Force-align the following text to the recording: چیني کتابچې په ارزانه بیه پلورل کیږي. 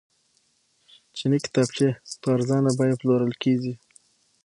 چیني 1.17 1.39
کتابچې 1.45 1.87
په 2.21 2.27
ارزانه 2.35 2.71
بیه 2.77 2.95
پلورل 2.99 3.33
کیږي. 3.43 3.73